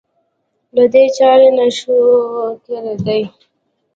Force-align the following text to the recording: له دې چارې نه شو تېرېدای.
له 0.75 0.83
دې 0.93 1.03
چارې 1.17 1.49
نه 1.57 1.65
شو 1.77 1.97
تېرېدای. 2.63 3.21